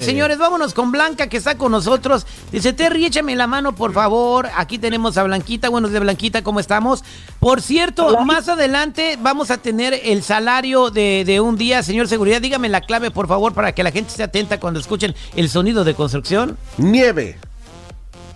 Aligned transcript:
Señores, 0.00 0.38
vámonos 0.38 0.72
con 0.72 0.90
Blanca 0.92 1.28
que 1.28 1.36
está 1.36 1.56
con 1.56 1.72
nosotros. 1.72 2.26
Dice, 2.50 2.72
Terry, 2.72 3.04
échame 3.04 3.36
la 3.36 3.46
mano, 3.46 3.74
por 3.74 3.92
favor. 3.92 4.48
Aquí 4.56 4.78
tenemos 4.78 5.18
a 5.18 5.22
Blanquita. 5.24 5.68
Buenos 5.68 5.92
de 5.92 6.00
Blanquita, 6.00 6.42
¿cómo 6.42 6.58
estamos? 6.58 7.04
Por 7.38 7.60
cierto, 7.60 8.24
más 8.24 8.48
adelante 8.48 9.18
vamos 9.20 9.50
a 9.50 9.58
tener 9.58 10.00
el 10.02 10.22
salario 10.22 10.90
de, 10.90 11.24
de, 11.26 11.40
un 11.40 11.56
día. 11.56 11.82
Señor 11.82 12.08
Seguridad, 12.08 12.40
dígame 12.40 12.68
la 12.68 12.80
clave, 12.80 13.10
por 13.10 13.28
favor, 13.28 13.52
para 13.52 13.72
que 13.72 13.82
la 13.82 13.92
gente 13.92 14.10
esté 14.10 14.22
atenta 14.22 14.58
cuando 14.58 14.80
escuchen 14.80 15.14
el 15.36 15.48
sonido 15.48 15.84
de 15.84 15.94
construcción. 15.94 16.56
Nieve. 16.78 17.38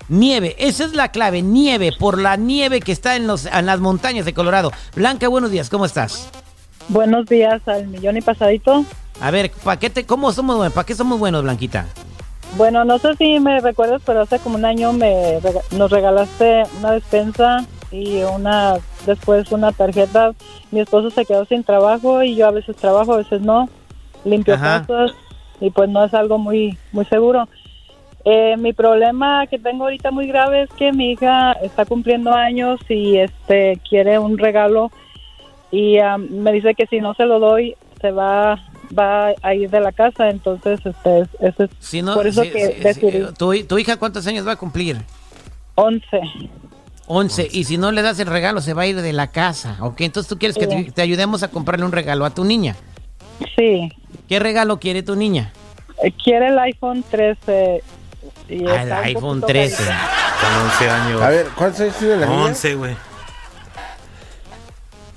Nieve, 0.08 0.54
esa 0.58 0.84
es 0.84 0.94
la 0.94 1.08
clave, 1.08 1.40
nieve, 1.40 1.90
por 1.98 2.20
la 2.20 2.36
nieve 2.36 2.80
que 2.80 2.92
está 2.92 3.16
en, 3.16 3.26
los, 3.26 3.46
en 3.46 3.64
las 3.64 3.80
montañas 3.80 4.26
de 4.26 4.34
Colorado. 4.34 4.70
Blanca, 4.94 5.28
buenos 5.28 5.50
días, 5.50 5.70
¿cómo 5.70 5.86
estás? 5.86 6.28
Buenos 6.88 7.26
días 7.26 7.66
al 7.66 7.86
millón 7.88 8.18
y 8.18 8.20
pasadito. 8.20 8.84
A 9.20 9.30
ver, 9.30 9.50
¿para 9.62 9.78
qué, 9.78 9.90
te, 9.90 10.04
cómo 10.06 10.32
somos, 10.32 10.72
¿para 10.72 10.86
qué 10.86 10.94
somos 10.94 11.18
buenos, 11.18 11.42
Blanquita? 11.42 11.86
Bueno, 12.56 12.84
no 12.84 12.98
sé 12.98 13.16
si 13.16 13.40
me 13.40 13.60
recuerdas, 13.60 14.02
pero 14.04 14.22
hace 14.22 14.38
como 14.38 14.56
un 14.56 14.64
año 14.64 14.92
me 14.92 15.40
nos 15.72 15.90
regalaste 15.90 16.62
una 16.78 16.92
despensa 16.92 17.64
y 17.90 18.22
una 18.22 18.76
después 19.06 19.50
una 19.50 19.72
tarjeta. 19.72 20.32
Mi 20.70 20.80
esposo 20.80 21.10
se 21.10 21.24
quedó 21.24 21.44
sin 21.46 21.64
trabajo 21.64 22.22
y 22.22 22.36
yo 22.36 22.46
a 22.46 22.52
veces 22.52 22.76
trabajo, 22.76 23.14
a 23.14 23.18
veces 23.18 23.40
no. 23.40 23.68
Limpio 24.24 24.54
casas 24.54 25.12
y 25.60 25.70
pues 25.70 25.88
no 25.90 26.04
es 26.04 26.14
algo 26.14 26.38
muy 26.38 26.78
muy 26.92 27.04
seguro. 27.06 27.48
Eh, 28.24 28.56
mi 28.56 28.72
problema 28.72 29.46
que 29.48 29.58
tengo 29.58 29.84
ahorita 29.84 30.10
muy 30.10 30.26
grave 30.26 30.62
es 30.62 30.70
que 30.70 30.92
mi 30.92 31.12
hija 31.12 31.52
está 31.52 31.84
cumpliendo 31.84 32.32
años 32.32 32.80
y 32.88 33.18
este 33.18 33.78
quiere 33.88 34.18
un 34.18 34.38
regalo 34.38 34.90
y 35.70 35.98
me 36.30 36.52
dice 36.52 36.74
que 36.74 36.86
si 36.86 37.00
no 37.00 37.14
se 37.14 37.26
lo 37.26 37.38
doy 37.38 37.76
se 38.00 38.12
va 38.12 38.58
va 38.96 39.34
a 39.42 39.54
ir 39.54 39.70
de 39.70 39.80
la 39.80 39.92
casa, 39.92 40.30
entonces 40.30 40.80
este 40.84 41.20
es, 41.40 42.04
por 42.14 42.26
eso 42.26 42.42
que 42.42 42.80
decidí. 42.82 43.64
¿Tu, 43.66 43.78
hija 43.78 43.96
cuántos 43.96 44.26
años 44.26 44.46
va 44.46 44.52
a 44.52 44.56
cumplir? 44.56 44.98
Once. 45.74 46.20
Once, 47.06 47.48
y 47.50 47.64
si 47.64 47.76
no 47.76 47.92
le 47.92 48.02
das 48.02 48.18
el 48.18 48.28
regalo 48.28 48.60
se 48.60 48.72
va 48.72 48.82
a 48.82 48.86
ir 48.86 49.00
de 49.00 49.12
la 49.12 49.26
casa, 49.26 49.76
¿ok? 49.80 50.00
Entonces 50.02 50.28
tú 50.28 50.38
quieres 50.38 50.56
que 50.56 50.66
te, 50.66 51.02
ayudemos 51.02 51.42
a 51.42 51.48
comprarle 51.48 51.84
un 51.84 51.92
regalo 51.92 52.24
a 52.24 52.30
tu 52.30 52.44
niña. 52.44 52.76
Sí. 53.56 53.90
¿Qué 54.28 54.38
regalo 54.38 54.80
quiere 54.80 55.02
tu 55.02 55.16
niña? 55.16 55.52
Eh, 56.02 56.12
quiere 56.12 56.48
el 56.48 56.58
iPhone 56.58 57.04
13. 57.10 57.82
Y 58.48 58.66
ah, 58.66 58.82
el 58.82 58.92
iPhone 58.92 59.42
13. 59.42 59.84
Con 59.84 60.62
11 60.70 60.90
años. 60.90 61.22
A 61.22 61.28
ver, 61.28 61.46
¿cuántos 61.56 61.80
años 61.80 61.96
tiene 61.98 62.16
la 62.16 62.26
niña? 62.26 62.44
11, 62.44 62.74
güey. 62.76 62.96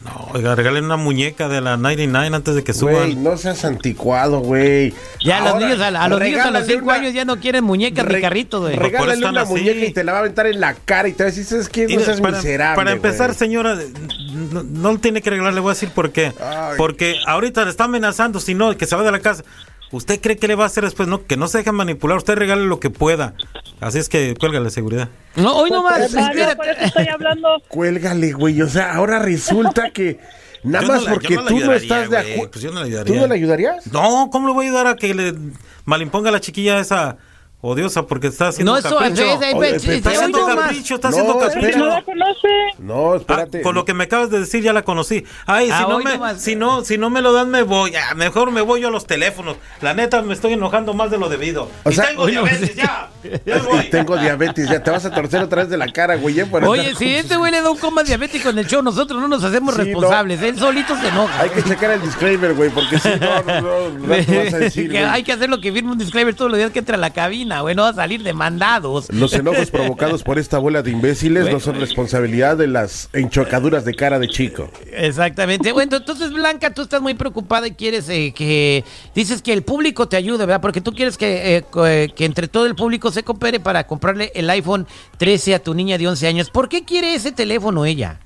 No, 0.07 0.29
oiga, 0.33 0.55
regalen 0.55 0.85
una 0.85 0.97
muñeca 0.97 1.49
de 1.49 1.59
la 1.59 1.75
99 1.75 2.35
antes 2.35 2.55
de 2.55 2.63
que 2.63 2.73
suban. 2.73 2.95
Güey, 2.95 3.15
no 3.15 3.37
seas 3.37 3.65
anticuado, 3.65 4.39
güey. 4.39 4.93
Ya 5.23 5.41
los 5.41 5.59
niños, 5.59 5.81
a, 5.81 6.07
los 6.07 6.19
niños 6.21 6.45
a 6.45 6.51
los 6.51 6.65
5 6.65 6.91
años 6.91 7.13
ya 7.13 7.25
no 7.25 7.39
quieren 7.39 7.63
muñecas 7.63 8.05
ni 8.07 8.21
carritos, 8.21 8.61
güey. 8.61 8.75
Regálale 8.75 9.25
una 9.25 9.45
muñeca 9.45 9.85
y 9.85 9.91
te 9.91 10.03
la 10.03 10.13
va 10.13 10.19
a 10.19 10.21
aventar 10.21 10.47
en 10.47 10.59
la 10.59 10.75
cara 10.75 11.07
y 11.07 11.13
te 11.13 11.23
va 11.23 11.27
a 11.27 11.31
decir, 11.31 11.45
¿sabes 11.45 11.69
qué? 11.69 11.87
No 11.87 11.99
seas 12.01 12.21
para, 12.21 12.37
miserable, 12.37 12.75
Para 12.75 12.91
empezar, 12.91 13.33
señora, 13.33 13.77
no, 14.31 14.63
no, 14.63 14.97
tiene 14.99 15.21
que 15.21 15.29
regalar, 15.29 15.53
le 15.53 15.59
voy 15.59 15.71
a 15.71 15.73
decir 15.73 15.89
por 15.89 16.11
qué. 16.11 16.33
Porque 16.77 17.17
ahorita 17.25 17.65
le 17.65 17.71
está 17.71 17.85
amenazando, 17.85 18.39
si 18.39 18.53
no, 18.53 18.75
que 18.77 18.85
se 18.85 18.95
va 18.95 19.03
de 19.03 19.11
la 19.11 19.19
casa. 19.19 19.43
¿Usted 19.91 20.19
cree 20.19 20.37
que 20.37 20.47
le 20.47 20.55
va 20.55 20.65
a 20.65 20.67
hacer 20.67 20.83
después? 20.83 21.07
No, 21.07 21.25
que 21.25 21.37
no 21.37 21.47
se 21.47 21.59
deje 21.59 21.71
manipular. 21.71 22.17
Usted 22.17 22.35
regale 22.35 22.65
lo 22.65 22.79
que 22.79 22.89
pueda. 22.89 23.33
Así 23.79 23.99
es 23.99 24.09
que 24.09 24.35
cuélgale 24.37 24.69
seguridad. 24.69 25.09
No, 25.35 25.55
hoy 25.55 25.69
no 25.69 25.83
más. 25.83 26.13
estoy 26.13 27.07
hablando. 27.07 27.61
Cuélgale, 27.67 28.33
güey. 28.33 28.61
O 28.61 28.67
sea, 28.67 28.93
ahora 28.95 29.19
resulta 29.19 29.91
que 29.91 30.19
nada 30.63 30.87
más 30.87 31.05
porque 31.05 31.37
tú 31.47 31.59
no 31.59 31.73
estás 31.73 32.09
de 32.09 32.17
acuerdo. 32.17 32.51
Pues 32.51 32.63
yo 32.63 32.71
no 32.71 32.81
le 32.81 32.87
ayudaría. 32.87 33.13
¿Tú 33.13 33.19
no 33.19 33.27
le 33.27 33.35
ayudarías? 33.35 33.87
No, 33.87 34.29
¿cómo 34.31 34.47
le 34.47 34.53
voy 34.53 34.65
a 34.65 34.69
ayudar 34.69 34.87
a 34.87 34.95
que 34.95 35.13
le 35.13 35.33
malimponga 35.85 36.29
a 36.29 36.33
la 36.33 36.41
chiquilla 36.41 36.79
esa 36.79 37.17
odiosa 37.61 38.05
porque 38.05 38.27
está 38.27 38.49
haciendo 38.49 38.75
no, 38.75 38.81
capricho. 38.81 39.23
Eso, 39.23 39.63
es, 39.63 39.87
está 39.87 40.09
haciendo 40.09 40.45
capricho, 40.45 40.95
está 40.95 41.07
haciendo 41.09 41.33
no, 41.33 41.39
capricho. 41.39 41.79
No 41.79 41.87
la 41.87 42.01
conoce. 42.03 42.47
No, 42.79 43.15
espérate. 43.15 43.59
Ah, 43.59 43.63
con 43.63 43.75
lo 43.75 43.85
que 43.85 43.93
me 43.93 44.03
acabas 44.03 44.29
de 44.29 44.39
decir 44.39 44.63
ya 44.63 44.73
la 44.73 44.83
conocí. 44.83 45.25
Ay, 45.45 45.69
ah, 45.71 45.79
si, 45.79 45.89
no 45.89 45.99
me, 45.99 46.39
si, 46.39 46.55
no, 46.55 46.85
si 46.85 46.97
no 46.97 47.09
me 47.09 47.21
lo 47.21 47.33
dan 47.33 47.49
me 47.49 47.63
voy. 47.63 47.95
Ah, 47.95 48.13
mejor 48.15 48.51
me 48.51 48.61
voy 48.61 48.81
yo 48.81 48.89
a 48.89 48.91
los 48.91 49.07
teléfonos. 49.07 49.57
La 49.81 49.93
neta 49.93 50.21
me 50.21 50.33
estoy 50.33 50.53
enojando 50.53 50.93
más 50.93 51.09
de 51.09 51.17
lo 51.17 51.29
debido. 51.29 51.69
O 51.83 51.89
y 51.89 51.95
sea, 51.95 52.07
tengo 52.07 52.27
diabetes 52.27 52.75
ya. 52.75 53.09
Tengo 53.91 54.17
diabetes 54.17 54.69
ya. 54.69 54.81
Te 54.81 54.91
vas 54.91 55.05
a 55.05 55.11
torcer 55.11 55.41
otra 55.41 55.63
vez 55.63 55.69
de 55.69 55.77
la 55.77 55.87
cara, 55.87 56.15
güey. 56.15 56.37
Oye, 56.67 56.95
si 56.95 57.15
este 57.15 57.37
güey 57.37 57.51
le 57.51 57.61
da 57.61 57.71
un 57.71 57.77
coma 57.77 58.03
diabético 58.03 58.49
en 58.49 58.59
el 58.59 58.67
show, 58.67 58.81
nosotros 58.81 59.19
no 59.19 59.27
nos 59.27 59.43
hacemos 59.43 59.75
responsables. 59.75 60.41
Él 60.41 60.57
solito 60.57 60.95
se 60.99 61.07
enoja. 61.07 61.41
Hay 61.41 61.49
que 61.49 61.63
checar 61.63 61.91
el 61.91 62.01
disclaimer, 62.01 62.53
güey, 62.53 62.69
porque 62.69 62.99
si 62.99 63.09
no, 63.09 63.43
no, 63.43 63.89
no, 63.89 64.07
vas 64.07 64.53
a 64.53 64.59
decir. 64.59 64.95
hay 64.97 65.23
que 65.23 65.33
hacer 65.33 65.49
lo 65.49 65.59
que 65.59 65.71
firme 65.71 65.91
un 65.91 65.97
disclaimer 65.97 66.35
todos 66.35 66.51
los 66.51 66.57
días 66.57 66.71
que 66.71 66.79
entra 66.79 66.95
a 66.95 66.99
la 66.99 67.11
cabina, 67.11 67.61
güey. 67.61 67.75
No 67.75 67.83
va 67.83 67.89
a 67.89 67.93
salir 67.93 68.23
demandados. 68.23 69.11
Los 69.11 69.33
enojos 69.33 69.71
provocados 69.71 70.23
por 70.23 70.39
esta 70.39 70.59
bola 70.59 70.81
de 70.81 70.91
imbéciles 70.91 71.51
no 71.51 71.59
son 71.59 71.79
responsabilidad 71.79 72.57
de 72.57 72.67
las 72.67 73.09
enchocaduras 73.13 73.85
de 73.85 73.93
cara 73.95 74.19
de 74.19 74.27
chico. 74.27 74.69
Exactamente. 74.91 75.71
Bueno, 75.71 75.97
entonces, 75.97 76.31
Blanca, 76.31 76.73
tú 76.73 76.83
estás 76.83 77.01
muy 77.01 77.13
preocupada 77.13 77.67
y 77.67 77.71
quieres 77.71 78.07
eh, 78.09 78.33
que. 78.35 78.83
Dices 79.15 79.41
que 79.41 79.53
el 79.53 79.63
público 79.63 80.07
te 80.07 80.17
ayude, 80.17 80.45
¿verdad? 80.45 80.61
Porque 80.61 80.81
tú 80.81 80.93
quieres 80.93 81.17
que, 81.17 81.57
eh, 81.57 81.65
eh, 81.85 82.09
que 82.15 82.25
entre 82.25 82.47
todo 82.47 82.65
el 82.65 82.75
público 82.75 83.06
se 83.11 83.23
coopere 83.23 83.59
para 83.59 83.85
comprarle 83.87 84.31
el 84.35 84.49
iPhone 84.49 84.87
13 85.17 85.55
a 85.55 85.59
tu 85.59 85.73
niña 85.73 85.97
de 85.97 86.07
11 86.07 86.27
años. 86.27 86.49
¿Por 86.49 86.69
qué 86.69 86.83
quiere 86.85 87.13
ese 87.13 87.31
teléfono 87.31 87.85
ella? 87.85 88.19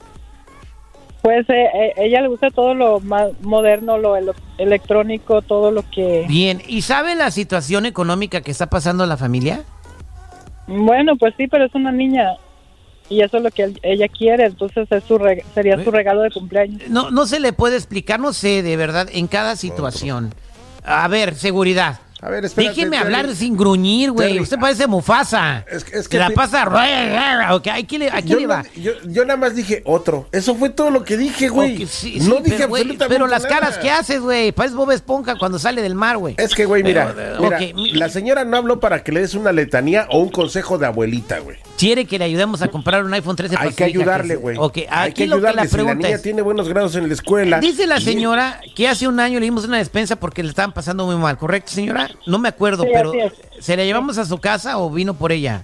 Pues 1.22 1.46
ella 1.50 2.22
le 2.22 2.28
gusta 2.28 2.50
todo 2.50 2.74
lo 2.74 3.00
más 3.00 3.30
moderno, 3.42 3.98
lo 4.00 4.16
electrónico, 4.58 5.44
todo 5.44 5.72
lo 5.72 5.84
que... 5.90 6.26
Bien, 6.28 6.64
¿y 6.68 6.82
sabe 6.82 7.14
la 7.16 7.30
situación 7.30 7.86
económica 7.86 8.42
que 8.42 8.50
está 8.50 8.72
pasando 8.72 9.06
la 9.06 9.18
familia? 9.18 9.64
Bueno, 10.66 11.16
pues 11.18 11.36
sí, 11.38 11.48
pero 11.48 11.66
es 11.66 11.76
una 11.76 11.92
niña 11.92 12.38
y 13.10 13.22
eso 13.22 13.38
es 13.38 13.44
lo 13.44 13.52
que 13.52 13.74
ella 13.84 14.08
quiere, 14.08 14.46
entonces 14.46 14.88
es 14.90 15.04
su 15.04 15.20
sería 15.54 15.84
su 15.84 15.92
regalo 15.92 16.22
de 16.22 16.32
cumpleaños. 16.32 16.90
No, 16.90 17.12
no 17.12 17.28
se 17.28 17.40
le 17.40 17.52
puede 17.52 17.76
explicar, 17.76 18.20
no 18.20 18.32
sé, 18.32 18.64
de 18.64 18.78
verdad, 18.78 19.08
en 19.12 19.28
cada 19.28 19.56
situación. 19.58 20.34
A 20.84 21.08
ver, 21.08 21.36
seguridad. 21.36 22.00
A 22.24 22.30
ver, 22.30 22.46
espérate, 22.46 22.76
Déjeme 22.76 22.98
hablar 22.98 23.34
sin 23.36 23.58
gruñir, 23.58 24.12
güey. 24.12 24.40
Usted 24.40 24.60
parece 24.60 24.86
Mufasa. 24.86 25.66
Es, 25.68 25.84
es 25.92 26.08
que. 26.08 26.18
Se 26.18 26.20
la 26.20 26.30
pasa. 26.30 27.56
Okay, 27.56 27.82
aquí 27.82 27.98
le, 27.98 28.12
aquí 28.12 28.36
le 28.36 28.46
va. 28.46 28.64
yo, 28.76 28.92
yo, 29.06 29.26
nada 29.26 29.38
más 29.38 29.56
dije 29.56 29.82
otro. 29.86 30.28
Eso 30.32 30.56
fue 30.56 30.70
todo 30.70 30.92
lo 30.92 31.04
que 31.04 31.18
dije, 31.18 31.50
güey. 31.50 31.80
no 31.80 31.88
sí, 31.88 32.12
dije 32.12 32.40
pero, 32.44 32.66
absolutamente 32.66 33.08
Pero 33.08 33.28
las 33.28 33.46
caras 33.46 33.80
que 33.80 33.90
haces, 33.90 34.22
güey. 34.22 34.52
Parece 34.52 34.76
Bob 34.76 34.92
Esponja 34.92 35.36
cuando 35.38 35.58
sale 35.58 35.82
del 35.82 35.96
mar, 35.96 36.18
güey. 36.18 36.36
Es 36.38 36.54
que, 36.54 36.66
güey, 36.66 36.84
mira. 36.84 37.16
mira 37.40 37.60
la 37.94 38.10
señora 38.10 38.46
no 38.46 38.58
habló 38.58 38.80
para 38.80 39.04
que 39.04 39.12
le 39.12 39.22
des 39.22 39.34
una 39.34 39.52
letanía 39.52 40.08
o 40.10 40.20
un 40.20 40.30
consejo 40.30 40.78
de 40.78 40.86
abuelita, 40.86 41.40
güey. 41.40 41.58
Quiere 41.82 42.06
que 42.06 42.20
le 42.20 42.26
ayudemos 42.26 42.62
a 42.62 42.68
comprar 42.68 43.04
un 43.04 43.12
iPhone 43.12 43.36
13 43.36 43.56
Hay 43.58 43.74
que 43.74 43.84
ayudarle, 43.86 44.36
güey. 44.36 44.56
Okay, 44.56 44.86
Hay 44.88 45.14
que 45.14 45.24
ayudarle. 45.24 45.68
si 45.68 45.78
la 45.78 45.96
niña 45.96 46.20
tiene 46.20 46.44
buenos 46.44 46.70
grados 46.70 46.96
en 46.96 47.08
la 47.08 47.14
escuela. 47.16 47.60
Dice 47.60 47.88
la 47.88 48.00
señora 48.00 48.62
que 48.76 48.88
hace 48.88 49.08
un 49.08 49.20
año 49.20 49.40
le 49.40 49.46
dimos 49.46 49.66
una 49.66 49.80
despensa 49.80 50.16
porque 50.16 50.44
le 50.44 50.50
estaban 50.50 50.74
pasando 50.74 51.08
muy 51.08 51.16
mal, 51.16 51.40
¿correcto, 51.40 51.72
señora? 51.72 52.12
No 52.28 52.38
me 52.38 52.50
acuerdo 52.50 52.84
pero 52.84 53.12
¿se 53.60 53.76
la 53.76 53.84
llevamos 53.84 54.20
a 54.20 54.26
su 54.26 54.38
casa 54.38 54.78
o 54.78 54.92
vino 54.92 55.16
por 55.16 55.32
ella? 55.32 55.64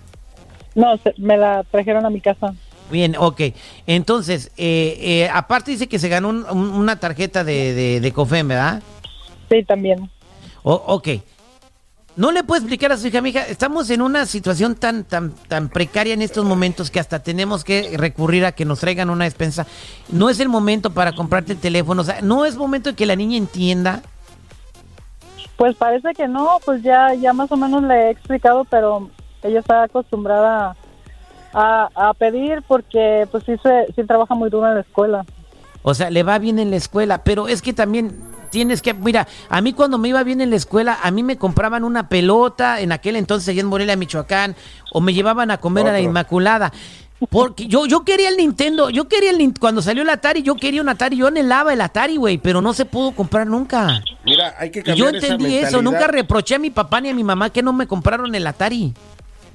No, 0.74 1.00
me 1.18 1.38
la 1.38 1.64
trajeron 1.70 2.04
a 2.04 2.10
mi 2.10 2.20
casa. 2.20 2.52
Bien, 2.90 3.16
ok. 3.16 3.42
Entonces, 3.86 4.52
eh, 4.58 4.98
eh, 5.00 5.30
aparte 5.32 5.70
dice 5.70 5.88
que 5.88 6.00
se 6.00 6.10
ganó 6.10 6.30
una 6.30 7.00
tarjeta 7.00 7.44
de, 7.44 7.76
de, 7.76 8.00
de 8.00 8.12
COFEM, 8.12 8.48
¿verdad? 8.48 8.82
Sí, 9.52 9.64
también. 9.64 10.10
ok. 10.64 11.10
No 12.18 12.32
le 12.32 12.44
puedo 12.44 12.60
explicar 12.60 12.92
a 12.92 12.98
su 12.98 13.08
hija, 13.08 13.22
mija, 13.22 13.44
estamos 13.44 13.90
en 13.90 14.02
una 14.02 14.26
situación 14.26 14.76
tan, 14.76 15.06
tan, 15.06 15.32
tan 15.48 15.70
precaria 15.70 16.14
en 16.14 16.22
estos 16.22 16.44
momentos 16.44 16.92
que 16.92 17.00
hasta 17.00 17.20
tenemos 17.20 17.64
que 17.64 17.96
recurrir 17.96 18.44
a 18.44 18.52
que 18.52 18.66
nos 18.66 18.80
traigan 18.80 19.10
una 19.10 19.26
despensa. 19.26 19.66
No 20.10 20.30
es 20.30 20.40
el 20.40 20.50
momento 20.50 20.90
para 20.90 21.14
comprarte 21.14 21.54
el 21.54 21.60
teléfono, 21.60 22.02
o 22.02 22.06
sea, 22.06 22.22
no 22.22 22.46
es 22.46 22.58
momento 22.58 22.90
de 22.90 22.96
que 22.96 23.06
la 23.06 23.16
niña 23.16 23.38
entienda 23.38 24.02
pues 25.58 25.76
parece 25.76 26.14
que 26.14 26.28
no, 26.28 26.60
pues 26.64 26.84
ya, 26.84 27.14
ya 27.16 27.34
más 27.34 27.52
o 27.52 27.58
menos 27.58 27.82
le 27.84 27.96
he 27.96 28.10
explicado, 28.12 28.64
pero 28.66 29.10
ella 29.42 29.60
está 29.60 29.84
acostumbrada 29.84 30.76
a, 31.54 32.14
pedir 32.20 32.62
porque 32.68 33.28
pues 33.32 33.44
sí, 33.44 33.56
se, 33.64 33.92
sí 33.96 34.04
trabaja 34.04 34.36
muy 34.36 34.52
duro 34.52 34.68
en 34.68 34.76
la 34.76 34.82
escuela. 34.82 35.26
O 35.82 35.96
sea, 35.96 36.12
le 36.12 36.22
va 36.22 36.38
bien 36.38 36.60
en 36.60 36.70
la 36.70 36.76
escuela, 36.76 37.24
pero 37.24 37.48
es 37.48 37.64
que 37.64 37.74
también 37.74 38.16
tienes 38.50 38.82
que, 38.82 38.94
mira, 38.94 39.28
a 39.50 39.62
mí 39.62 39.74
cuando 39.74 39.98
me 39.98 40.10
iba 40.10 40.24
bien 40.24 40.42
en 40.42 40.50
la 40.50 40.56
escuela, 40.56 40.98
a 41.02 41.12
mí 41.12 41.24
me 41.24 41.38
compraban 41.38 41.84
una 41.84 42.10
pelota, 42.10 42.82
en 42.82 42.92
aquel 42.92 43.16
entonces 43.16 43.50
allá 43.50 43.62
en 43.62 43.68
Morelia, 43.68 43.96
Michoacán, 43.96 44.56
o 44.92 45.02
me 45.02 45.14
llevaban 45.14 45.52
a 45.52 45.58
comer 45.58 45.88
a 45.88 45.92
la 45.92 46.00
Inmaculada. 46.00 46.72
Porque 47.30 47.66
yo, 47.66 47.88
yo 47.88 48.04
quería 48.04 48.30
el 48.30 48.38
Nintendo, 48.38 48.92
yo 48.92 49.08
quería 49.08 49.32
el 49.32 49.54
cuando 49.60 49.82
salió 49.82 50.04
el 50.04 50.10
Atari, 50.10 50.44
yo 50.44 50.56
quería 50.56 50.82
un 50.82 50.90
Atari, 50.90 51.18
yo 51.18 51.28
anhelaba 51.28 51.74
el 51.74 51.82
Atari, 51.82 52.18
güey, 52.18 52.38
pero 52.38 52.62
no 52.62 52.74
se 52.74 52.86
pudo 52.86 53.12
comprar 53.12 53.48
nunca. 53.48 54.04
Mira, 54.24 54.56
hay 54.60 54.70
que 54.70 54.84
cambiar 54.84 54.98
Yo 54.98 55.18
entendí 55.18 55.56
eso, 55.56 55.82
nunca 55.82 56.08
reproché 56.08 56.56
a 56.56 56.60
mi 56.60 56.70
papá 56.70 57.02
ni 57.02 57.10
a 57.10 57.16
mi 57.16 57.24
mamá 57.24 57.50
que 57.50 57.64
no 57.64 57.74
me 57.74 57.88
compraron 57.88 58.36
el 58.36 58.46
Atari. 58.46 58.94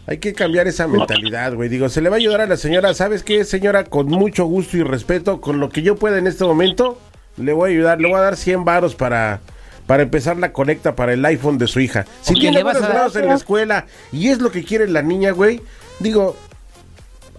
Hay 0.06 0.18
que 0.18 0.32
cambiar 0.32 0.66
esa 0.66 0.88
mentalidad, 0.88 1.54
güey. 1.54 1.68
Digo, 1.68 1.88
se 1.88 2.00
le 2.00 2.08
va 2.08 2.16
a 2.16 2.18
ayudar 2.18 2.40
a 2.40 2.46
la 2.46 2.56
señora. 2.56 2.92
¿Sabes 2.92 3.22
qué, 3.22 3.44
señora? 3.44 3.84
Con 3.84 4.08
mucho 4.08 4.44
gusto 4.46 4.76
y 4.76 4.82
respeto, 4.82 5.40
con 5.40 5.60
lo 5.60 5.68
que 5.68 5.82
yo 5.82 5.94
pueda 5.94 6.18
en 6.18 6.26
este 6.26 6.44
momento, 6.44 6.98
le 7.36 7.52
voy 7.52 7.70
a 7.70 7.74
ayudar. 7.74 8.00
Le 8.00 8.08
voy 8.08 8.18
a 8.18 8.22
dar 8.22 8.36
100 8.36 8.64
varos 8.64 8.94
para 8.94 9.40
para 9.86 10.04
empezar 10.04 10.36
la 10.36 10.52
conecta 10.52 10.94
para 10.94 11.12
el 11.12 11.24
iPhone 11.24 11.58
de 11.58 11.66
su 11.66 11.80
hija. 11.80 12.06
Si 12.22 12.34
tiene 12.34 12.62
buenos 12.62 12.82
grados 12.82 13.16
en 13.16 13.26
la 13.26 13.34
escuela 13.34 13.86
y 14.12 14.28
es 14.28 14.38
lo 14.38 14.50
que 14.50 14.64
quiere 14.64 14.88
la 14.88 15.02
niña, 15.02 15.32
güey, 15.32 15.60
digo, 15.98 16.36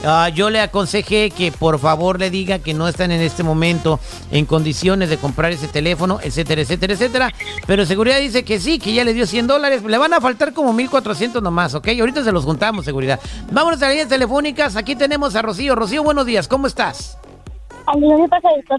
Ah, 0.06 0.30
yo 0.30 0.50
le 0.50 0.62
aconsejé 0.62 1.30
que 1.30 1.52
por 1.52 1.78
favor 1.78 2.20
le 2.20 2.30
diga 2.30 2.60
que 2.60 2.74
no 2.74 2.88
están 2.88 3.12
en 3.12 3.20
este 3.22 3.44
momento 3.44 4.00
en 4.32 4.46
condiciones 4.46 5.10
de 5.10 5.18
comprar 5.18 5.52
ese 5.52 5.68
teléfono, 5.68 6.20
etcétera, 6.24 6.62
etcétera, 6.62 6.94
etcétera. 6.94 7.34
Pero 7.68 7.86
seguridad 7.86 8.18
dice 8.20 8.46
que 8.46 8.60
sí, 8.60 8.80
que 8.80 8.94
ya 8.94 9.04
le 9.04 9.14
dio 9.14 9.28
100 9.28 9.48
dólares. 9.48 9.84
Le 9.84 9.98
van 9.98 10.14
a 10.14 10.22
faltar 10.22 10.54
como 10.54 10.72
1400 10.72 11.44
nomás, 11.44 11.74
¿ok? 11.76 11.90
Ahorita 12.00 12.24
se 12.24 12.32
los 12.32 12.46
juntamos, 12.46 12.86
seguridad. 12.86 13.20
Vámonos 13.52 13.80
a 13.82 13.86
las 13.86 13.90
líneas 13.92 14.08
telefónicas. 14.08 14.78
Aquí 14.78 14.96
tenemos 14.96 15.36
a 15.36 15.42
Rocío. 15.42 15.76
Rocío, 15.76 16.02
buenos 16.02 16.26
días. 16.26 16.48
¿Cómo 16.48 16.68
estás? 16.68 17.18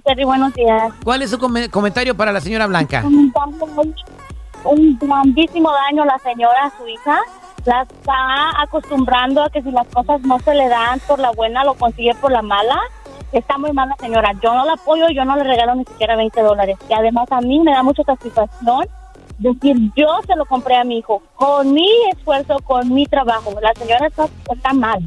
Terry, 0.04 0.24
buenos 0.24 0.54
días. 0.54 0.92
¿Cuál 1.04 1.20
es 1.20 1.30
su 1.30 1.38
come- 1.38 1.68
comentario 1.68 2.16
para 2.16 2.32
la 2.32 2.40
señora 2.40 2.66
Blanca? 2.66 3.04
Un 4.62 4.98
grandísimo 5.00 5.70
daño 5.72 6.02
a 6.02 6.06
la 6.06 6.18
señora, 6.18 6.64
a 6.66 6.78
su 6.78 6.86
hija. 6.88 7.18
La 7.64 7.82
está 7.82 8.62
acostumbrando 8.62 9.42
a 9.42 9.50
que 9.50 9.62
si 9.62 9.70
las 9.70 9.86
cosas 9.88 10.20
no 10.22 10.38
se 10.40 10.54
le 10.54 10.68
dan 10.68 10.98
por 11.00 11.18
la 11.18 11.30
buena, 11.32 11.64
lo 11.64 11.74
consigue 11.74 12.14
por 12.14 12.32
la 12.32 12.42
mala. 12.42 12.78
Está 13.32 13.58
muy 13.58 13.72
mala, 13.72 13.94
señora. 14.00 14.32
Yo 14.42 14.54
no 14.54 14.64
la 14.64 14.72
apoyo, 14.72 15.08
yo 15.10 15.24
no 15.24 15.36
le 15.36 15.44
regalo 15.44 15.74
ni 15.74 15.84
siquiera 15.84 16.16
20 16.16 16.40
dólares. 16.42 16.76
Y 16.88 16.94
además 16.94 17.26
a 17.30 17.40
mí 17.40 17.60
me 17.60 17.72
da 17.72 17.82
mucha 17.82 18.02
satisfacción 18.02 18.86
decir, 19.38 19.76
yo 19.96 20.06
se 20.26 20.36
lo 20.36 20.44
compré 20.44 20.76
a 20.76 20.84
mi 20.84 20.98
hijo, 20.98 21.22
con 21.34 21.72
mi 21.72 21.88
esfuerzo, 22.14 22.56
con 22.64 22.92
mi 22.92 23.06
trabajo. 23.06 23.54
La 23.60 23.72
señora 23.74 24.06
está, 24.06 24.72
mal. 24.72 25.02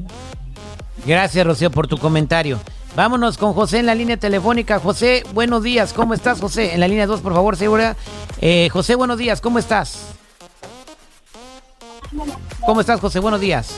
Gracias, 1.05 1.45
Rocío, 1.45 1.71
por 1.71 1.87
tu 1.87 1.97
comentario. 1.97 2.59
Vámonos 2.95 3.37
con 3.37 3.53
José 3.53 3.79
en 3.79 3.87
la 3.87 3.95
línea 3.95 4.17
telefónica. 4.17 4.79
José, 4.79 5.23
buenos 5.33 5.63
días. 5.63 5.93
¿Cómo 5.93 6.13
estás, 6.13 6.39
José? 6.39 6.73
En 6.73 6.79
la 6.79 6.87
línea 6.87 7.07
2, 7.07 7.21
por 7.21 7.33
favor, 7.33 7.57
segura. 7.57 7.95
Eh, 8.39 8.69
José, 8.71 8.95
buenos 8.95 9.17
días. 9.17 9.41
¿Cómo 9.41 9.57
estás? 9.57 10.12
¿Cómo 12.65 12.81
estás, 12.81 12.99
José? 12.99 13.19
Buenos 13.19 13.39
días. 13.41 13.77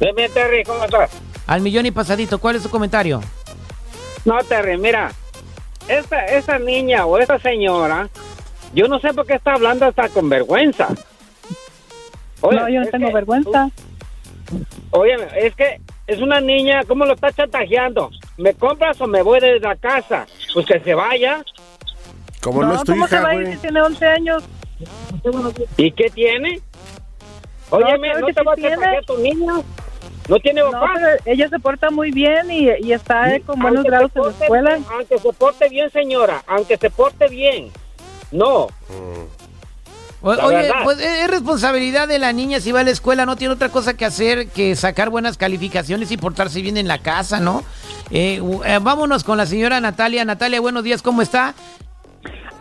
Bien, 0.00 0.14
bien, 0.14 0.32
Terry, 0.32 0.64
¿cómo 0.64 0.84
estás? 0.84 1.10
Al 1.46 1.60
millón 1.60 1.86
y 1.86 1.90
pasadito, 1.90 2.38
¿cuál 2.38 2.56
es 2.56 2.62
tu 2.62 2.68
comentario? 2.70 3.20
No, 4.24 4.38
Terry, 4.44 4.76
mira, 4.78 5.12
esta, 5.88 6.24
esa 6.26 6.58
niña 6.58 7.06
o 7.06 7.18
esa 7.18 7.38
señora, 7.38 8.08
yo 8.74 8.88
no 8.88 8.98
sé 9.00 9.12
por 9.12 9.26
qué 9.26 9.34
está 9.34 9.54
hablando 9.54 9.86
hasta 9.86 10.08
con 10.08 10.28
vergüenza. 10.28 10.88
Oye, 12.40 12.58
no, 12.58 12.68
yo 12.68 12.80
no 12.80 12.86
tengo 12.86 13.08
que- 13.08 13.14
vergüenza. 13.14 13.70
Oye, 14.90 15.14
es 15.36 15.54
que 15.54 15.80
es 16.06 16.20
una 16.20 16.40
niña, 16.40 16.82
¿cómo 16.86 17.04
lo 17.04 17.14
está 17.14 17.32
chantajeando? 17.32 18.10
¿Me 18.36 18.54
compras 18.54 19.00
o 19.00 19.06
me 19.06 19.22
voy 19.22 19.40
de 19.40 19.58
la 19.60 19.76
casa? 19.76 20.26
Pues 20.52 20.66
que 20.66 20.80
se 20.80 20.94
vaya. 20.94 21.42
Como 22.42 22.62
no, 22.62 22.74
es 22.74 22.82
tu 22.84 22.92
¿cómo 22.92 23.06
se 23.06 23.18
va 23.20 23.30
a 23.30 23.34
ir 23.36 23.46
si 23.52 23.56
tiene 23.58 23.80
11 23.80 24.06
años? 24.06 24.42
¿Y 25.76 25.92
qué 25.92 26.10
tiene? 26.10 26.60
Oye, 27.72 27.84
No, 27.84 27.90
¿no, 27.96 28.00
claro 28.02 28.26
que 28.26 28.32
te 28.32 28.40
sí 28.40 28.46
va 28.46 28.52
a 28.52 28.56
tiene. 28.56 28.70
chantajear 28.70 29.04
tu 29.04 29.18
niña? 29.18 29.52
¿No 30.28 30.38
tiene 30.38 30.62
papá? 30.62 30.94
ella 31.24 31.48
se 31.48 31.58
porta 31.58 31.90
muy 31.90 32.10
bien 32.12 32.48
y, 32.50 32.68
y 32.86 32.92
está 32.92 33.34
eh, 33.34 33.40
con 33.40 33.58
buenos 33.58 33.82
grados 33.84 34.10
en 34.14 34.22
la 34.22 34.30
escuela. 34.30 34.78
Aunque 34.92 35.18
se 35.18 35.32
porte 35.32 35.68
bien, 35.68 35.90
señora, 35.90 36.42
aunque 36.46 36.76
se 36.76 36.90
porte 36.90 37.26
bien. 37.28 37.70
No, 38.30 38.68
O- 40.24 40.30
Oye, 40.30 40.56
verdad. 40.56 40.84
pues 40.84 40.98
es 41.00 41.24
es 41.24 41.28
responsabilidad 41.30 42.06
de 42.06 42.20
la 42.20 42.32
niña 42.32 42.60
si 42.60 42.70
va 42.70 42.80
a 42.80 42.84
la 42.84 42.92
escuela, 42.92 43.26
no 43.26 43.34
tiene 43.34 43.54
otra 43.54 43.70
cosa 43.70 43.94
que 43.94 44.04
hacer 44.04 44.46
que 44.48 44.76
sacar 44.76 45.10
buenas 45.10 45.36
calificaciones 45.36 46.12
y 46.12 46.16
portarse 46.16 46.62
bien 46.62 46.76
en 46.76 46.86
la 46.86 46.98
casa, 46.98 47.40
¿no? 47.40 47.64
Eh, 48.12 48.40
eh, 48.64 48.78
vámonos 48.80 49.24
con 49.24 49.36
la 49.36 49.46
señora 49.46 49.80
Natalia. 49.80 50.24
Natalia, 50.24 50.60
buenos 50.60 50.84
días, 50.84 51.02
¿cómo 51.02 51.22
está? 51.22 51.54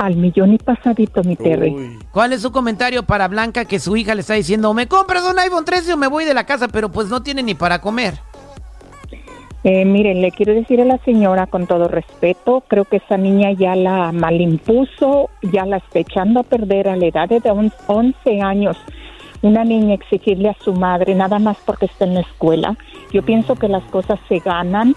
Al 0.02 0.16
millón 0.16 0.54
y 0.54 0.58
pasadito, 0.58 1.24
mi 1.24 1.36
Terry. 1.36 1.70
Uy. 1.76 2.00
¿Cuál 2.12 2.34
es 2.34 2.42
su 2.42 2.52
comentario 2.52 3.04
para 3.04 3.28
Blanca 3.28 3.66
que 3.66 3.80
su 3.80 3.96
hija 3.96 4.16
le 4.16 4.22
está 4.22 4.34
diciendo, 4.34 4.74
me 4.74 4.88
compras 4.88 5.24
un 5.32 5.38
iPhone 5.38 5.64
13 5.64 5.94
o 5.94 5.98
me 5.98 6.08
voy 6.08 6.26
de 6.26 6.34
la 6.34 6.44
casa, 6.46 6.68
pero 6.68 6.90
pues 6.92 7.08
no 7.10 7.22
tiene 7.22 7.44
ni 7.44 7.54
para 7.54 7.80
comer? 7.82 8.16
Eh, 9.64 9.86
miren, 9.86 10.22
le 10.22 10.32
quiero 10.32 10.56
decir 10.56 10.82
a 10.82 10.86
la 10.86 10.98
señora 11.06 11.46
con 11.46 11.68
todo 11.68 11.88
respeto, 11.88 12.64
creo 12.68 12.86
que 12.86 12.98
esa 12.98 13.16
niña 13.18 13.52
ya 13.52 13.76
la 13.76 14.12
malimpuso, 14.12 15.30
ya 15.44 15.68
la 15.68 15.78
está 15.78 16.00
echando 16.00 16.40
a 16.40 16.44
perder 16.44 16.90
a 16.90 16.96
la 16.96 17.06
edad 17.06 17.30
de 17.30 17.52
on- 17.52 17.72
11 17.86 18.42
años. 18.42 18.76
Una 19.44 19.64
niña 19.64 19.94
exigirle 19.94 20.50
a 20.50 20.56
su 20.64 20.74
madre 20.74 21.14
nada 21.14 21.38
más 21.38 21.58
porque 21.64 21.86
está 21.86 22.06
en 22.06 22.16
la 22.16 22.22
escuela. 22.22 22.76
Yo 23.14 23.22
pienso 23.24 23.54
que 23.56 23.68
las 23.68 23.84
cosas 23.84 24.20
se 24.28 24.40
ganan 24.40 24.96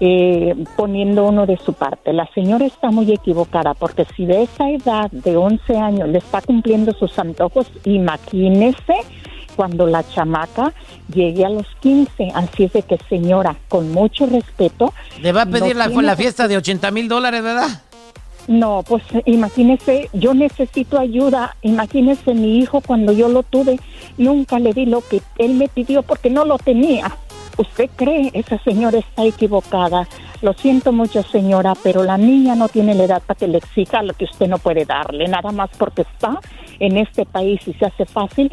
eh, 0.00 0.54
poniendo 0.76 1.24
uno 1.24 1.46
de 1.46 1.56
su 1.56 1.72
parte. 1.72 2.12
La 2.12 2.28
señora 2.34 2.66
está 2.66 2.90
muy 2.90 3.10
equivocada 3.12 3.74
porque 3.74 4.06
si 4.16 4.26
de 4.26 4.42
esa 4.42 4.70
edad 4.70 5.10
de 5.10 5.36
11 5.36 5.76
años 5.76 6.08
le 6.08 6.18
está 6.18 6.40
cumpliendo 6.40 6.92
sus 6.92 7.18
antojos, 7.18 7.70
imagínese 7.84 8.94
cuando 9.54 9.86
la 9.86 10.02
chamaca 10.02 10.72
llegue 11.12 11.44
a 11.44 11.48
los 11.48 11.66
15. 11.80 12.32
Así 12.34 12.64
es 12.64 12.72
de 12.72 12.82
que, 12.82 12.98
señora, 13.08 13.56
con 13.68 13.92
mucho 13.92 14.26
respeto. 14.26 14.92
Le 15.20 15.32
va 15.32 15.42
a 15.42 15.46
pedir 15.46 15.74
no 15.74 15.78
la, 15.80 15.86
tiene 15.88 16.02
la 16.02 16.16
fiesta 16.16 16.48
de 16.48 16.56
80 16.56 16.90
mil 16.90 17.08
dólares, 17.08 17.42
¿verdad? 17.42 17.82
No, 18.46 18.82
pues 18.86 19.02
imagínese, 19.24 20.10
yo 20.12 20.34
necesito 20.34 20.98
ayuda. 20.98 21.56
Imagínese 21.62 22.34
mi 22.34 22.58
hijo 22.58 22.80
cuando 22.80 23.12
yo 23.12 23.28
lo 23.28 23.42
tuve, 23.42 23.80
nunca 24.18 24.58
le 24.58 24.74
di 24.74 24.86
lo 24.86 25.00
que 25.00 25.22
él 25.38 25.54
me 25.54 25.68
pidió 25.68 26.02
porque 26.02 26.30
no 26.30 26.44
lo 26.44 26.58
tenía. 26.58 27.16
¿Usted 27.56 27.88
cree? 27.96 28.30
Esa 28.34 28.58
señora 28.58 28.98
está 28.98 29.24
equivocada. 29.24 30.08
Lo 30.42 30.52
siento 30.54 30.92
mucho, 30.92 31.22
señora, 31.22 31.74
pero 31.82 32.02
la 32.02 32.18
niña 32.18 32.54
no 32.56 32.68
tiene 32.68 32.94
la 32.94 33.04
edad 33.04 33.22
para 33.24 33.38
que 33.38 33.46
le 33.48 33.58
exija 33.58 34.02
lo 34.02 34.12
que 34.14 34.24
usted 34.24 34.48
no 34.48 34.58
puede 34.58 34.84
darle, 34.84 35.28
nada 35.28 35.52
más 35.52 35.70
porque 35.78 36.02
está 36.02 36.38
en 36.80 36.96
este 36.96 37.24
país 37.26 37.60
y 37.66 37.72
se 37.74 37.86
hace 37.86 38.04
fácil. 38.06 38.52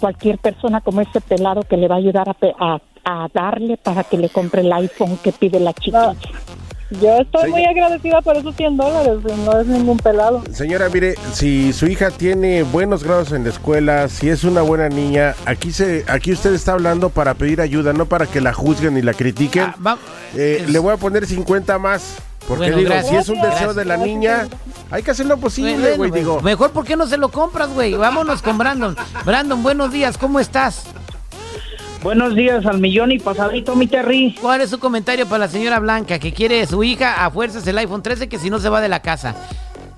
Cualquier 0.00 0.38
persona 0.38 0.80
como 0.80 1.00
ese 1.00 1.20
pelado 1.20 1.62
que 1.62 1.76
le 1.76 1.86
va 1.86 1.94
a 1.94 1.98
ayudar 1.98 2.28
a, 2.28 2.36
a- 2.58 2.80
a 3.04 3.28
darle 3.32 3.76
para 3.78 4.04
que 4.04 4.18
le 4.18 4.28
compre 4.28 4.60
el 4.62 4.72
iPhone 4.72 5.16
que 5.22 5.32
pide 5.32 5.58
la 5.60 5.72
chiquilla. 5.72 6.14
Yo 6.90 7.18
estoy 7.20 7.50
muy 7.50 7.64
agradecida 7.64 8.20
por 8.20 8.36
esos 8.36 8.56
100 8.56 8.76
dólares, 8.76 9.18
no 9.44 9.60
es 9.60 9.66
ningún 9.66 9.96
pelado. 9.98 10.42
Señora, 10.52 10.88
mire, 10.88 11.14
si 11.32 11.72
su 11.72 11.86
hija 11.86 12.10
tiene 12.10 12.64
buenos 12.64 13.04
grados 13.04 13.30
en 13.32 13.44
la 13.44 13.50
escuela, 13.50 14.08
si 14.08 14.28
es 14.28 14.42
una 14.42 14.62
buena 14.62 14.88
niña, 14.88 15.34
aquí 15.46 15.70
se, 15.72 16.04
aquí 16.08 16.32
usted 16.32 16.52
está 16.52 16.72
hablando 16.72 17.10
para 17.10 17.34
pedir 17.34 17.60
ayuda, 17.60 17.92
no 17.92 18.06
para 18.06 18.26
que 18.26 18.40
la 18.40 18.52
juzguen 18.52 18.98
y 18.98 19.02
la 19.02 19.14
critiquen. 19.14 19.62
Ah, 19.62 19.74
va- 19.86 19.98
Eh, 20.34 20.62
es- 20.64 20.70
le 20.70 20.78
voy 20.80 20.92
a 20.92 20.96
poner 20.96 21.26
50 21.26 21.78
más. 21.78 22.16
Porque 22.48 22.64
Bueno, 22.64 22.78
digo, 22.78 22.90
gracias. 22.90 23.10
si 23.10 23.16
es 23.16 23.28
un 23.28 23.34
deseo 23.36 23.50
Gracias. 23.50 23.76
de 23.76 23.84
la 23.84 23.96
niña, 23.96 24.48
hay 24.90 25.02
que 25.04 25.10
hacer 25.12 25.26
lo 25.26 25.36
posible, 25.36 25.74
Bueno, 25.74 25.96
güey. 25.98 26.10
Digo, 26.10 26.40
Mejor, 26.40 26.70
¿por 26.72 26.84
qué 26.84 26.96
no 26.96 27.06
se 27.06 27.16
lo 27.18 27.28
compras, 27.28 27.68
güey? 27.72 27.94
Vámonos 27.94 28.42
con 28.42 28.58
Brandon. 28.58 28.96
Brandon, 29.24 29.62
buenos 29.62 29.92
días, 29.92 30.18
¿cómo 30.18 30.40
estás? 30.40 30.82
Buenos 32.02 32.34
días 32.34 32.64
al 32.64 32.78
millón 32.78 33.12
y 33.12 33.18
pasadito, 33.18 33.76
mi 33.76 33.86
Terry. 33.86 34.34
¿Cuál 34.40 34.62
es 34.62 34.70
su 34.70 34.78
comentario 34.78 35.26
para 35.26 35.40
la 35.40 35.48
señora 35.48 35.78
Blanca 35.80 36.18
que 36.18 36.32
quiere 36.32 36.66
su 36.66 36.82
hija 36.82 37.24
a 37.24 37.30
fuerzas 37.30 37.66
el 37.66 37.76
iPhone 37.76 38.02
13 38.02 38.26
que 38.26 38.38
si 38.38 38.48
no 38.48 38.58
se 38.58 38.70
va 38.70 38.80
de 38.80 38.88
la 38.88 39.02
casa? 39.02 39.36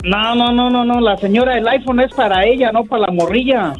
No, 0.02 0.34
no, 0.34 0.50
no, 0.50 0.68
no, 0.68 0.84
no. 0.84 1.00
La 1.00 1.16
señora, 1.16 1.56
el 1.56 1.68
iPhone 1.68 2.00
es 2.00 2.12
para 2.12 2.44
ella, 2.44 2.72
no 2.72 2.84
para 2.84 3.02
la 3.02 3.12
morrilla. 3.12 3.74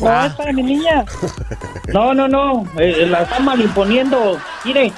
No, 0.00 0.24
es 0.24 0.32
para 0.32 0.52
mi 0.52 0.64
niña. 0.64 1.04
No, 1.94 2.14
no, 2.14 2.26
no. 2.26 2.64
eh, 2.76 3.06
la 3.08 3.22
está 3.22 3.38
mal 3.38 3.60
imponiendo. 3.60 4.36
Mire, 4.64 4.90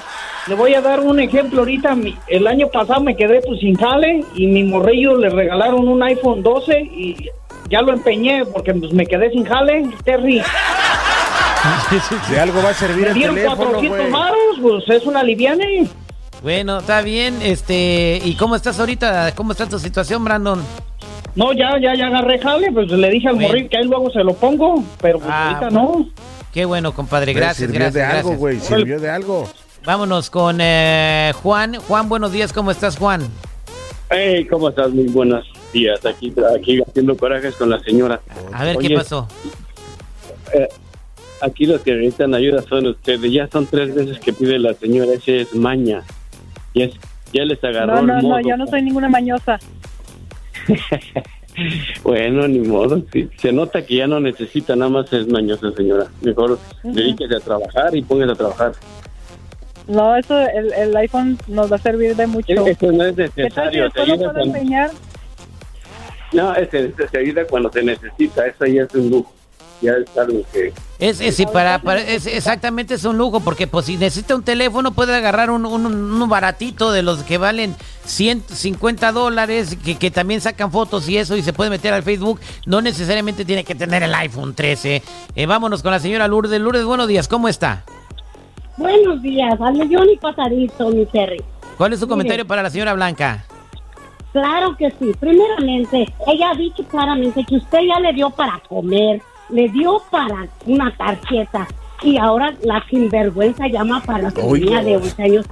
le 0.47 0.55
voy 0.55 0.73
a 0.73 0.81
dar 0.81 1.01
un 1.01 1.19
ejemplo 1.19 1.59
ahorita. 1.59 1.95
El 2.27 2.47
año 2.47 2.67
pasado 2.69 3.01
me 3.01 3.15
quedé 3.15 3.41
pues 3.41 3.59
sin 3.59 3.75
jale 3.75 4.25
y 4.33 4.47
mi 4.47 4.63
morrillo 4.63 5.17
le 5.17 5.29
regalaron 5.29 5.87
un 5.87 6.01
iPhone 6.01 6.41
12 6.41 6.79
y 6.79 7.29
ya 7.69 7.81
lo 7.83 7.93
empeñé 7.93 8.43
porque 8.45 8.73
pues, 8.73 8.91
me 8.91 9.05
quedé 9.05 9.29
sin 9.29 9.45
jale, 9.45 9.87
Terry. 10.03 10.41
De 12.29 12.39
algo 12.39 12.61
va 12.61 12.69
a 12.69 12.73
servir 12.73 13.03
Me 13.05 13.07
el 13.09 13.13
dieron 13.15 13.35
teléfono, 13.35 13.71
400 13.71 13.97
güey. 13.99 14.11
varos, 14.11 14.57
pues 14.61 14.89
es 14.89 15.05
una 15.05 15.23
liviane. 15.23 15.87
Bueno, 16.41 16.79
está 16.79 17.01
bien, 17.01 17.35
este, 17.41 18.19
¿y 18.23 18.35
cómo 18.35 18.55
estás 18.55 18.79
ahorita? 18.79 19.33
¿Cómo 19.35 19.53
está 19.53 19.67
tu 19.67 19.79
situación, 19.79 20.23
Brandon? 20.25 20.61
No, 21.35 21.53
ya, 21.53 21.79
ya, 21.81 21.95
ya 21.95 22.07
agarré 22.07 22.37
jale, 22.39 22.71
pues 22.71 22.91
le 22.91 23.09
dije 23.09 23.29
al 23.29 23.37
morrillo 23.37 23.69
que 23.69 23.77
ahí 23.77 23.85
luego 23.85 24.11
se 24.11 24.23
lo 24.23 24.33
pongo, 24.33 24.83
pero 25.01 25.19
pues 25.19 25.31
Ah, 25.31 25.47
ahorita 25.59 25.69
no. 25.69 26.05
Qué 26.53 26.65
bueno, 26.65 26.93
compadre, 26.93 27.31
Güey, 27.31 27.41
gracias, 27.43 27.57
Sirvió 27.69 27.79
gracias, 27.79 27.93
de 27.93 28.03
algo, 28.03 28.29
gracias. 28.31 28.39
güey. 28.39 28.59
Sirvió 28.59 28.99
de 28.99 29.09
algo. 29.09 29.49
Vámonos 29.85 30.29
con 30.29 30.57
eh, 30.61 31.33
Juan. 31.41 31.75
Juan, 31.87 32.07
buenos 32.09 32.31
días, 32.31 32.53
¿cómo 32.53 32.71
estás, 32.71 32.97
Juan? 32.97 33.27
Hey, 34.09 34.45
¿cómo 34.45 34.69
estás? 34.69 34.91
Muy 34.91 35.05
buenos 35.05 35.45
días. 35.73 36.05
Aquí, 36.05 36.31
aquí 36.55 36.79
haciendo 36.87 37.17
corajes 37.17 37.55
con 37.55 37.69
la 37.69 37.79
señora. 37.79 38.21
A 38.51 38.63
ver, 38.65 38.77
¿qué 38.77 38.87
Oye, 38.87 38.95
pasó? 38.97 39.27
eh, 40.53 40.67
aquí 41.41 41.65
los 41.65 41.81
que 41.81 41.93
necesitan 41.93 42.33
ayuda 42.35 42.61
son 42.63 42.87
ustedes. 42.87 43.31
Ya 43.31 43.47
son 43.47 43.65
tres 43.67 43.93
veces 43.93 44.19
que 44.19 44.33
pide 44.33 44.59
la 44.59 44.73
señora. 44.73 45.13
Ese 45.13 45.41
es 45.41 45.55
maña. 45.55 46.01
Ya, 46.73 46.85
es- 46.85 46.99
ya 47.33 47.43
les 47.45 47.63
agarró 47.63 47.95
No, 47.95 48.01
no, 48.03 48.17
el 48.17 48.23
no, 48.23 48.29
modo. 48.29 48.39
yo 48.41 48.57
no 48.57 48.67
soy 48.67 48.81
ninguna 48.81 49.09
mañosa. 49.09 49.59
Bueno, 52.03 52.47
ni 52.47 52.59
modo. 52.59 53.03
sí. 53.11 53.29
Se 53.37 53.51
nota 53.51 53.85
que 53.85 53.97
ya 53.97 54.07
no 54.07 54.19
necesita, 54.19 54.75
nada 54.75 54.89
más 54.89 55.13
es 55.13 55.27
mañosa, 55.27 55.71
señora. 55.73 56.07
Mejor 56.21 56.57
dedíquese 56.83 57.35
a 57.35 57.39
trabajar 57.39 57.95
y 57.95 58.01
póngase 58.01 58.31
a 58.31 58.35
trabajar. 58.35 58.71
No, 59.87 60.15
eso, 60.15 60.39
el, 60.39 60.73
el 60.73 60.95
iPhone 60.97 61.37
nos 61.47 61.71
va 61.71 61.75
a 61.75 61.79
servir 61.79 62.15
de 62.15 62.25
mucho. 62.25 62.51
Eso 62.65 62.91
no 62.91 63.05
es 63.05 63.15
¿Qué 63.15 63.27
tal 63.27 63.71
necesario. 63.71 63.89
Te 63.91 64.01
ayuda 64.01 64.33
cuando, 64.33 64.57
no, 66.33 66.55
ese 66.55 66.93
se 67.11 67.17
ayuda 67.19 67.45
cuando 67.45 67.71
se 67.71 67.83
necesita. 67.83 68.47
Eso 68.47 68.65
ya 68.65 68.83
es 68.83 68.95
un 68.95 69.09
lujo. 69.11 69.32
Ya 69.83 69.91
es 69.93 70.17
algo 70.17 70.39
que... 70.53 70.73
Es, 70.97 71.19
es, 71.19 71.35
sí, 71.35 71.45
para, 71.45 71.79
para- 71.81 71.99
es- 72.01 72.25
exactamente 72.25 72.93
es 72.93 73.03
un 73.03 73.17
lujo, 73.17 73.41
porque 73.41 73.67
pues 73.67 73.85
si 73.87 73.97
necesita 73.97 74.33
un 74.35 74.43
teléfono 74.43 74.91
puede 74.93 75.13
agarrar 75.13 75.51
un, 75.51 75.65
un, 75.65 75.85
un 75.85 76.29
baratito 76.29 76.91
de 76.93 77.03
los 77.03 77.23
que 77.23 77.37
valen 77.37 77.75
150 78.05 79.11
dólares, 79.11 79.77
que, 79.83 79.95
que 79.97 80.09
también 80.11 80.39
sacan 80.39 80.71
fotos 80.71 81.09
y 81.09 81.17
eso, 81.17 81.35
y 81.35 81.43
se 81.43 81.51
puede 81.51 81.69
meter 81.69 81.93
al 81.93 82.03
Facebook. 82.03 82.39
No 82.65 82.81
necesariamente 82.81 83.43
tiene 83.43 83.65
que 83.65 83.75
tener 83.75 84.01
el 84.03 84.15
iPhone 84.15 84.53
13. 84.55 85.03
Eh, 85.35 85.45
vámonos 85.45 85.83
con 85.83 85.91
la 85.91 85.99
señora 85.99 86.27
Lourdes. 86.29 86.61
Lourdes, 86.61 86.85
buenos 86.85 87.07
días, 87.09 87.27
¿cómo 87.27 87.49
está? 87.49 87.83
Buenos 88.77 89.21
días, 89.21 89.59
al 89.59 89.73
millón 89.73 90.09
y 90.09 90.17
pasadito, 90.17 90.89
mi 90.89 91.05
Terry. 91.07 91.43
¿Cuál 91.77 91.93
es 91.93 91.99
su 91.99 92.05
Mire. 92.05 92.09
comentario 92.13 92.47
para 92.47 92.63
la 92.63 92.69
señora 92.69 92.93
Blanca? 92.93 93.45
Claro 94.31 94.75
que 94.77 94.89
sí. 94.99 95.11
Primeramente, 95.19 96.11
ella 96.27 96.51
ha 96.51 96.55
dicho 96.55 96.83
claramente 96.85 97.43
que 97.47 97.57
usted 97.57 97.79
ya 97.87 97.99
le 97.99 98.13
dio 98.13 98.29
para 98.31 98.59
comer, 98.67 99.21
le 99.53 99.69
dio 99.69 100.01
para 100.11 100.47
una 100.65 100.95
tarjeta 100.97 101.67
y 102.01 102.17
ahora 102.17 102.53
la 102.63 102.83
sinvergüenza 102.89 103.65
llama 103.67 104.01
para 104.05 104.29
su 104.31 104.41
Oiga. 104.41 104.65
niña 104.65 104.83
de 104.83 104.97
11 104.97 105.23
años. 105.23 105.45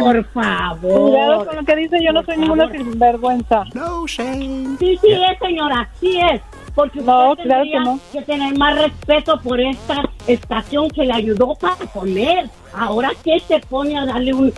Por 0.00 0.24
favor. 0.32 1.10
Cuidado 1.10 1.44
con 1.46 1.56
lo 1.56 1.62
que 1.64 1.76
dice, 1.76 1.98
yo 2.02 2.12
no 2.12 2.22
soy 2.22 2.38
ninguna 2.38 2.70
sinvergüenza. 2.70 3.64
No 3.74 4.06
shame. 4.06 4.76
Sí, 4.78 4.96
sí 5.02 5.12
es, 5.12 5.38
señora, 5.38 5.86
sí 6.00 6.18
es. 6.32 6.40
Porque 6.74 7.00
usted 7.00 7.10
No, 7.12 7.34
claro 7.36 7.36
tendría 7.36 7.64
que 7.72 7.80
no. 7.80 8.00
que 8.12 8.22
tener 8.22 8.56
más 8.58 8.78
respeto 8.78 9.38
por 9.42 9.60
esta 9.60 10.02
estación 10.26 10.88
que 10.90 11.04
le 11.04 11.12
ayudó 11.12 11.54
para 11.54 11.76
comer. 11.92 12.48
Ahora 12.74 13.10
que 13.22 13.38
se 13.40 13.58
pone 13.60 13.98
a 13.98 14.06
darle 14.06 14.32
un, 14.32 14.52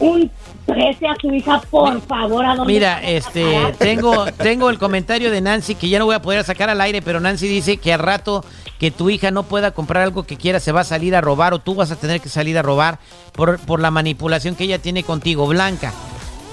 un 0.00 0.30
13 0.68 1.08
a 1.08 1.16
su 1.18 1.32
hija, 1.32 1.60
por 1.70 2.00
favor, 2.02 2.44
a 2.44 2.54
Mira, 2.64 3.02
este, 3.02 3.74
tengo, 3.78 4.26
tengo 4.32 4.68
el 4.68 4.78
comentario 4.78 5.30
de 5.30 5.40
Nancy 5.40 5.74
que 5.74 5.88
ya 5.88 5.98
no 5.98 6.04
voy 6.04 6.14
a 6.14 6.20
poder 6.22 6.44
sacar 6.44 6.68
al 6.68 6.80
aire, 6.82 7.00
pero 7.00 7.20
Nancy 7.20 7.48
dice 7.48 7.78
que 7.78 7.92
al 7.92 8.00
rato 8.00 8.44
que 8.78 8.90
tu 8.90 9.08
hija 9.08 9.30
no 9.30 9.44
pueda 9.44 9.70
comprar 9.70 10.02
algo 10.02 10.24
que 10.24 10.36
quiera 10.36 10.60
se 10.60 10.70
va 10.70 10.82
a 10.82 10.84
salir 10.84 11.16
a 11.16 11.22
robar 11.22 11.54
o 11.54 11.58
tú 11.58 11.74
vas 11.74 11.90
a 11.90 11.96
tener 11.96 12.20
que 12.20 12.28
salir 12.28 12.58
a 12.58 12.62
robar 12.62 12.98
por, 13.32 13.58
por 13.60 13.80
la 13.80 13.90
manipulación 13.90 14.54
que 14.54 14.64
ella 14.64 14.78
tiene 14.78 15.02
contigo. 15.02 15.46
Blanca, 15.46 15.92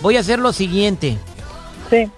voy 0.02 0.16
a 0.16 0.22
hacer 0.22 0.40
lo 0.40 0.54
siguiente. 0.54 1.18
Sí. 1.90 2.10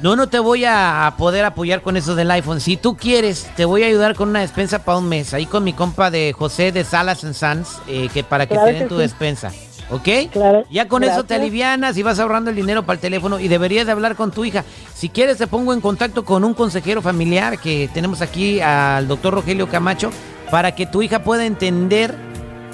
No, 0.00 0.14
no 0.14 0.28
te 0.28 0.38
voy 0.38 0.64
a 0.64 1.12
poder 1.18 1.44
apoyar 1.44 1.80
con 1.82 1.96
eso 1.96 2.14
del 2.14 2.30
iPhone. 2.30 2.60
Si 2.60 2.76
tú 2.76 2.96
quieres, 2.96 3.50
te 3.56 3.64
voy 3.64 3.82
a 3.82 3.86
ayudar 3.86 4.14
con 4.14 4.28
una 4.28 4.40
despensa 4.40 4.84
para 4.84 4.98
un 4.98 5.08
mes. 5.08 5.34
Ahí 5.34 5.46
con 5.46 5.64
mi 5.64 5.72
compa 5.72 6.10
de 6.10 6.32
José 6.32 6.70
de 6.70 6.84
Salas 6.84 7.24
and 7.24 7.34
Sons, 7.34 7.78
eh, 7.88 8.08
que 8.12 8.22
para 8.22 8.46
que 8.46 8.54
Claro 8.54 8.68
te 8.68 8.72
den 8.74 8.88
tu 8.88 8.96
sí. 8.96 9.00
despensa. 9.02 9.52
¿Ok? 9.90 10.08
Claro. 10.32 10.64
Ya 10.70 10.88
con 10.88 11.04
eso 11.04 11.22
te 11.24 11.34
alivianas 11.36 11.96
y 11.96 12.02
vas 12.02 12.18
ahorrando 12.18 12.50
el 12.50 12.56
dinero 12.56 12.82
para 12.84 12.94
el 12.94 13.00
teléfono 13.00 13.38
y 13.38 13.46
deberías 13.48 13.86
de 13.86 13.92
hablar 13.92 14.16
con 14.16 14.30
tu 14.32 14.44
hija. 14.44 14.64
Si 14.94 15.08
quieres 15.08 15.38
te 15.38 15.46
pongo 15.46 15.72
en 15.72 15.80
contacto 15.80 16.24
con 16.24 16.42
un 16.44 16.54
consejero 16.54 17.02
familiar 17.02 17.58
que 17.58 17.88
tenemos 17.94 18.20
aquí 18.20 18.60
al 18.60 19.06
doctor 19.06 19.34
Rogelio 19.34 19.68
Camacho 19.68 20.10
para 20.50 20.74
que 20.74 20.86
tu 20.86 21.02
hija 21.02 21.22
pueda 21.22 21.44
entender 21.46 22.14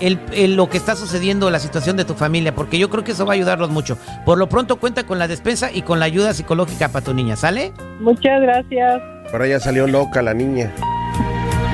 el, 0.00 0.18
el- 0.32 0.56
lo 0.56 0.68
que 0.70 0.78
está 0.78 0.96
sucediendo, 0.96 1.48
la 1.50 1.58
situación 1.60 1.96
de 1.96 2.04
tu 2.04 2.14
familia, 2.14 2.54
porque 2.54 2.78
yo 2.78 2.88
creo 2.90 3.04
que 3.04 3.12
eso 3.12 3.24
va 3.26 3.34
a 3.34 3.36
ayudarlos 3.36 3.68
mucho. 3.70 3.98
Por 4.24 4.36
lo 4.38 4.48
pronto 4.48 4.76
cuenta 4.76 5.04
con 5.04 5.18
la 5.18 5.28
despensa 5.28 5.70
y 5.70 5.82
con 5.82 6.00
la 6.00 6.06
ayuda 6.06 6.32
psicológica 6.34 6.88
para 6.88 7.04
tu 7.04 7.12
niña, 7.14 7.36
¿sale? 7.36 7.72
Muchas 8.00 8.40
gracias. 8.40 9.00
Ahora 9.32 9.46
ya 9.46 9.60
salió 9.60 9.86
loca 9.86 10.20
la 10.22 10.34
niña. 10.34 10.72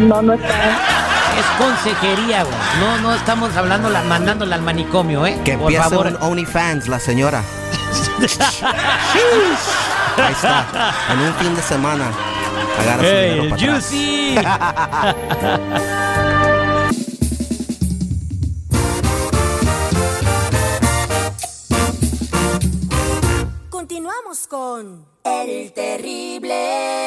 No, 0.01 0.21
no 0.21 0.35
está. 0.35 1.08
Es 1.39 1.45
consejería, 1.59 2.43
güey. 2.45 2.57
No, 2.81 2.99
no 2.99 3.15
estamos 3.15 3.57
hablando, 3.57 3.89
la, 3.91 4.03
mandándola 4.03 4.57
al 4.57 4.63
manicomio, 4.63 5.25
¿eh? 5.27 5.39
Que 5.45 5.53
Por 5.57 5.73
empiece 5.73 5.89
favor. 5.91 6.07
un 6.09 6.17
OnlyFans, 6.21 6.89
la 6.89 6.99
señora. 6.99 7.43
Ahí 10.17 10.33
está. 10.33 10.67
En 11.13 11.21
un 11.21 11.35
fin 11.35 11.55
de 11.55 11.63
semana. 11.63 12.07
Agarra 12.81 12.99
su 13.03 13.09
Hey, 13.09 13.31
dinero 13.35 13.57
para 13.57 13.63
atrás. 13.77 13.85
Juicy. 13.89 15.39
Continuamos 23.71 24.47
con 24.49 25.05
El 25.25 25.73
Terrible. 25.73 26.98